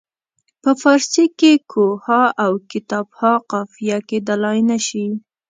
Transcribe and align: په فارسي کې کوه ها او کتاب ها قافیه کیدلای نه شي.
په 0.61 0.71
فارسي 0.81 1.25
کې 1.39 1.51
کوه 1.71 1.93
ها 2.05 2.23
او 2.43 2.51
کتاب 2.71 3.07
ها 3.19 3.33
قافیه 3.51 3.97
کیدلای 4.09 4.59
نه 4.69 4.77
شي. 4.87 5.05